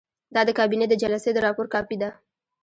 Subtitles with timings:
[0.35, 2.09] دا د کابینې د جلسې د راپور کاپي ده.